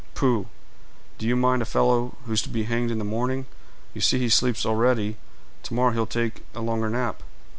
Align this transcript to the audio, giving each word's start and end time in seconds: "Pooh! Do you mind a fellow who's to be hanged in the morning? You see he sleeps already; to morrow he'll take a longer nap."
"Pooh! 0.15 0.47
Do 1.19 1.27
you 1.27 1.35
mind 1.35 1.61
a 1.61 1.65
fellow 1.65 2.17
who's 2.25 2.41
to 2.41 2.49
be 2.49 2.63
hanged 2.63 2.89
in 2.89 2.97
the 2.97 3.03
morning? 3.05 3.45
You 3.93 4.01
see 4.01 4.17
he 4.17 4.29
sleeps 4.29 4.65
already; 4.65 5.15
to 5.61 5.75
morrow 5.75 5.91
he'll 5.91 6.07
take 6.07 6.41
a 6.55 6.61
longer 6.61 6.89
nap." 6.89 7.21